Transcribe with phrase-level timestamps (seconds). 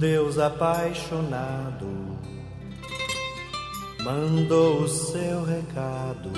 [0.00, 1.86] Deus apaixonado
[4.02, 6.30] mandou o seu recado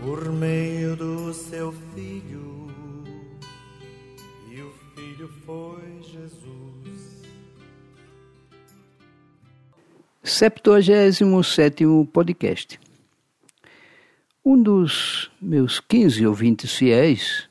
[0.00, 2.72] por meio do seu filho,
[4.50, 7.22] e o filho foi Jesus.
[10.22, 12.80] Septuagésimo sétimo podcast.
[14.42, 17.46] Um dos meus 15 ouvintes fiéis,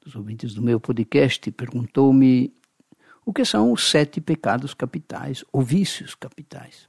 [0.00, 2.54] dos ouvintes do meu podcast, perguntou-me
[3.24, 6.88] o que são os sete pecados capitais ou vícios capitais.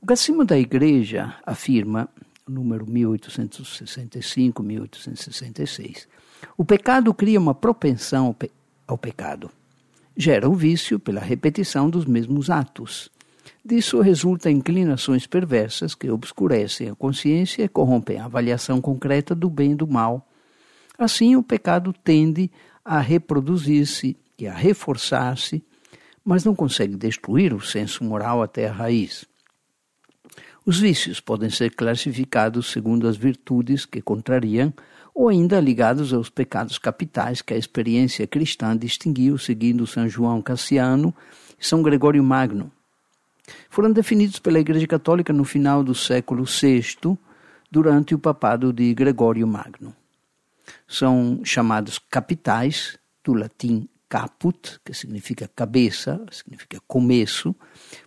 [0.00, 2.08] O Catecismo da Igreja afirma
[2.48, 6.08] número 1865, 1866.
[6.56, 8.34] O pecado cria uma propensão
[8.86, 9.50] ao pecado.
[10.16, 13.10] Gera o vício pela repetição dos mesmos atos.
[13.64, 19.72] Disso resulta inclinações perversas que obscurecem a consciência e corrompem a avaliação concreta do bem
[19.72, 20.28] e do mal.
[20.98, 22.50] Assim, o pecado tende
[22.84, 25.64] a reproduzir-se e a reforçar-se,
[26.24, 29.24] mas não consegue destruir o senso moral até a raiz.
[30.66, 34.72] Os vícios podem ser classificados segundo as virtudes que contrariam
[35.14, 41.14] ou ainda ligados aos pecados capitais que a experiência cristã distinguiu seguindo São João Cassiano
[41.58, 42.70] e São Gregório Magno.
[43.70, 47.16] Foram definidos pela Igreja Católica no final do século VI,
[47.70, 49.94] durante o papado de Gregório Magno.
[50.86, 57.56] São chamados capitais, do latim caput, que significa cabeça, significa começo,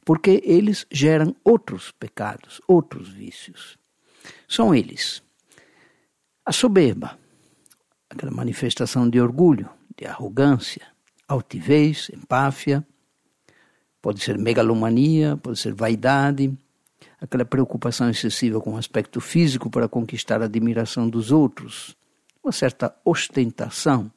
[0.06, 3.76] porque eles geram outros pecados, outros vícios.
[4.48, 5.24] São eles
[6.46, 7.18] a soberba,
[8.08, 9.68] aquela manifestação de orgulho,
[9.98, 10.86] de arrogância,
[11.28, 12.86] altivez, empáfia,
[14.00, 16.56] pode ser megalomania, pode ser vaidade,
[17.20, 21.98] aquela preocupação excessiva com o aspecto físico para conquistar a admiração dos outros,
[22.44, 24.12] uma certa ostentação,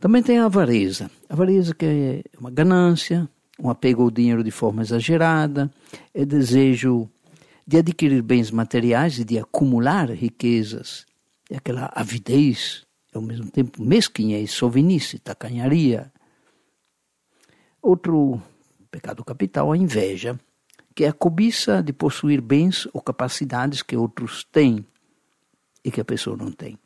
[0.00, 1.10] também tem a avareza.
[1.28, 3.28] A avareza que é uma ganância,
[3.58, 5.70] um apego ao dinheiro de forma exagerada,
[6.14, 7.08] é desejo
[7.66, 11.04] de adquirir bens materiais e de acumular riquezas.
[11.50, 16.10] É aquela avidez, ao mesmo tempo mesquinhez, sovinice, tacanharia.
[17.82, 18.40] Outro
[18.90, 20.40] pecado capital, a inveja,
[20.94, 24.84] que é a cobiça de possuir bens ou capacidades que outros têm
[25.84, 26.78] e que a pessoa não tem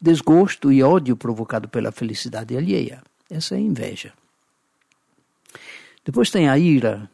[0.00, 3.02] desgosto e ódio provocado pela felicidade alheia.
[3.30, 4.12] Essa é a inveja.
[6.04, 7.10] Depois tem a ira,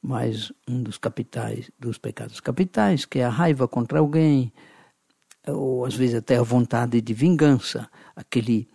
[0.00, 4.52] mais um dos capitais, dos pecados capitais, que é a raiva contra alguém,
[5.46, 8.68] ou às vezes até a vontade de vingança, aquele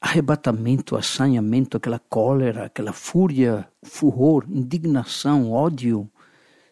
[0.00, 6.10] arrebatamento, assanhamento, aquela cólera, aquela fúria, furor, indignação, ódio,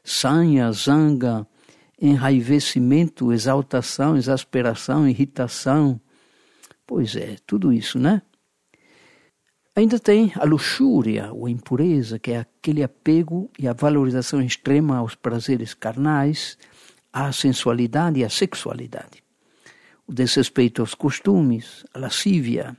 [0.03, 1.47] sanha, zanga,
[2.01, 6.01] enraivecimento, exaltação, exasperação, irritação.
[6.87, 8.23] Pois é, tudo isso, né?
[9.77, 15.15] Ainda tem a luxúria ou impureza, que é aquele apego e a valorização extrema aos
[15.15, 16.59] prazeres carnais,
[17.13, 19.23] à sensualidade e à sexualidade.
[20.07, 22.77] O desrespeito aos costumes, a lascívia,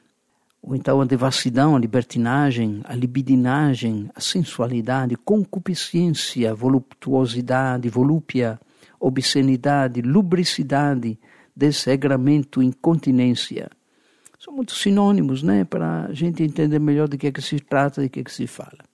[0.62, 8.60] ou então a devassidão, a libertinagem, a libidinagem, a sensualidade, concupiscência, voluptuosidade, volúpia,
[9.02, 11.20] obscenidade, lubricidade,
[11.56, 13.70] desregramento, incontinência.
[14.40, 18.02] São muitos sinônimos, né, para a gente entender melhor de que é que se trata,
[18.02, 18.86] de que é que se fala.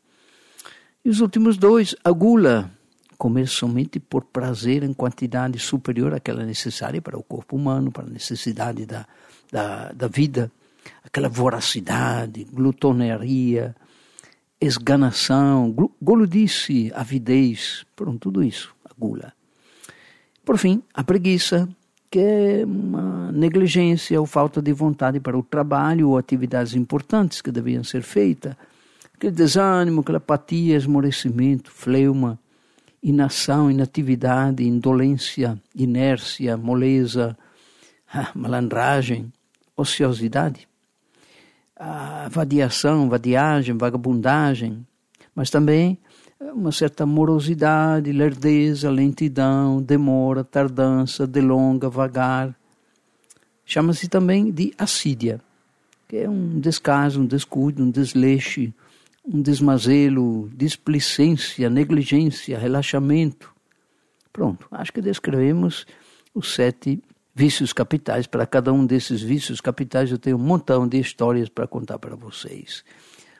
[1.04, 2.72] E os últimos dois, a gula,
[3.18, 8.10] comer somente por prazer em quantidade superior àquela necessária para o corpo humano, para a
[8.10, 9.06] necessidade da,
[9.52, 10.52] da, da vida,
[11.04, 13.76] aquela voracidade, glutoneria,
[14.60, 19.34] esganação, goludice, avidez, pronto, tudo isso, a gula.
[20.48, 21.68] Por fim, a preguiça,
[22.10, 27.52] que é uma negligência ou falta de vontade para o trabalho ou atividades importantes que
[27.52, 28.56] deviam ser feitas.
[29.14, 32.40] Aquele desânimo, aquela apatia, esmorecimento, fleuma,
[33.04, 37.38] inação, inatividade, indolência, inércia, moleza,
[38.14, 39.30] ah, malandragem,
[39.76, 40.66] ociosidade,
[41.76, 44.88] a vadiação, vadiagem, vagabundagem,
[45.36, 45.98] mas também
[46.40, 52.56] uma certa morosidade, lerdeza, lentidão, demora, tardança, delonga, vagar.
[53.66, 55.42] Chama-se também de assídia,
[56.08, 58.72] que é um descaso, um descuido, um desleixo,
[59.26, 63.54] um desmazelo, displicência, negligência, relaxamento.
[64.32, 65.86] Pronto, acho que descrevemos
[66.34, 67.02] os sete
[67.36, 68.26] vícios capitais.
[68.26, 72.16] Para cada um desses vícios capitais eu tenho um montão de histórias para contar para
[72.16, 72.84] vocês.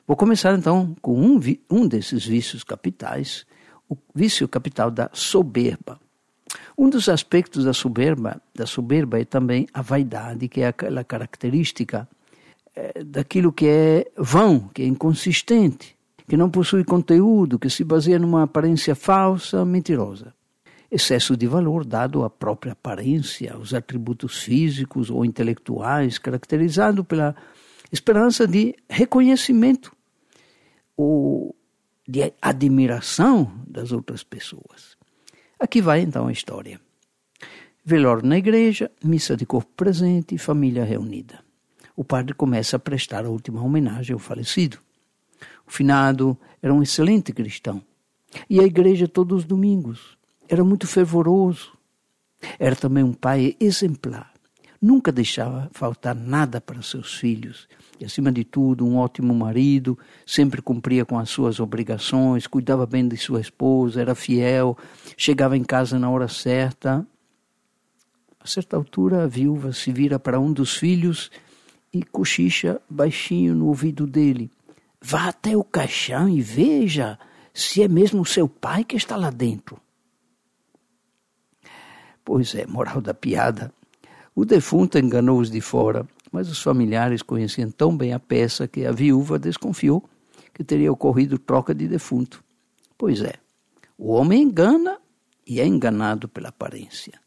[0.08, 1.38] Vou começar então com um,
[1.70, 3.44] um desses vícios capitais,
[3.86, 6.00] o vício capital da soberba.
[6.78, 12.08] Um dos aspectos da soberba, da soberba é também a vaidade, que é aquela característica
[12.74, 15.94] é, daquilo que é vão, que é inconsistente,
[16.26, 20.32] que não possui conteúdo, que se baseia numa aparência falsa, mentirosa.
[20.90, 27.36] Excesso de valor dado à própria aparência, aos atributos físicos ou intelectuais, caracterizado pela
[27.92, 29.97] esperança de reconhecimento
[30.98, 31.54] ou
[32.06, 34.98] de admiração das outras pessoas.
[35.60, 36.80] Aqui vai então a história.
[37.84, 41.38] Velório na igreja, missa de corpo presente e família reunida.
[41.94, 44.78] O padre começa a prestar a última homenagem ao falecido.
[45.66, 47.80] O finado era um excelente cristão.
[48.50, 50.18] E a igreja todos os domingos.
[50.48, 51.72] Era muito fervoroso.
[52.58, 54.32] Era também um pai exemplar.
[54.80, 57.68] Nunca deixava faltar nada para seus filhos.
[57.98, 63.08] E, acima de tudo, um ótimo marido, sempre cumpria com as suas obrigações, cuidava bem
[63.08, 64.78] de sua esposa, era fiel,
[65.16, 67.04] chegava em casa na hora certa.
[68.38, 71.28] A certa altura, a viúva se vira para um dos filhos
[71.92, 74.48] e cochicha baixinho no ouvido dele.
[75.00, 77.18] Vá até o caixão e veja
[77.52, 79.80] se é mesmo seu pai que está lá dentro.
[82.24, 83.72] Pois é, moral da piada.
[84.38, 88.86] O defunto enganou os de fora, mas os familiares conheciam tão bem a peça que
[88.86, 90.08] a viúva desconfiou
[90.54, 92.40] que teria ocorrido troca de defunto.
[92.96, 93.34] Pois é,
[93.98, 95.00] o homem engana
[95.44, 97.20] e é enganado pela aparência.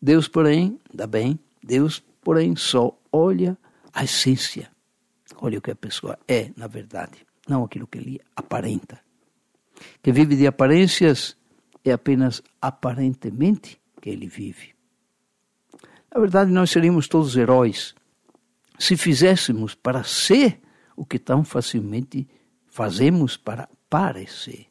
[0.00, 3.58] Deus, porém, dá bem, Deus, porém, só olha
[3.92, 4.70] a essência.
[5.36, 8.98] Olha o que a pessoa é, na verdade, não aquilo que ele aparenta.
[10.02, 11.36] Que vive de aparências
[11.84, 14.75] é apenas aparentemente que ele vive.
[16.16, 17.94] Na verdade, nós seríamos todos heróis
[18.78, 20.62] se fizéssemos para ser
[20.96, 22.26] o que tão facilmente
[22.64, 24.66] fazemos para parecer.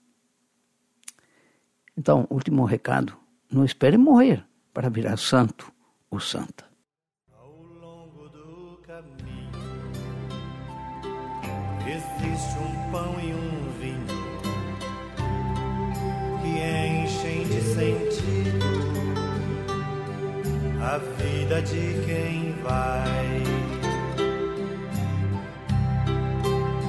[1.95, 3.15] Então, último recado:
[3.47, 4.43] não espere morrer
[4.73, 5.71] para virar santo
[6.09, 6.65] ou santa.
[7.31, 9.51] Ao longo do caminho
[11.85, 14.07] existe um pão e um vinho
[16.41, 16.47] que
[17.03, 18.44] enchem de sentido
[20.85, 23.43] a vida de quem vai.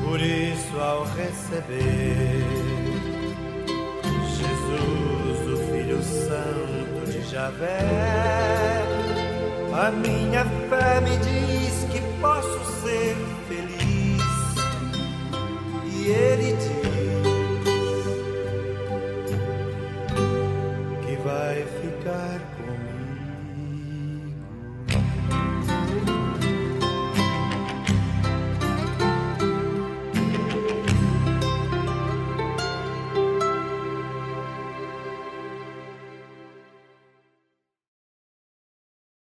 [0.04, 2.44] Por isso, ao receber
[4.37, 8.82] Jesus, o Filho Santo de Javé,
[9.72, 11.46] a minha fé me diz